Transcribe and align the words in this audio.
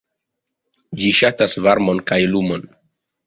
Ĝi 1.01 1.11
ŝatas 1.17 1.53
varmon 1.67 2.03
kaj 2.13 2.19
lumon. 2.35 2.65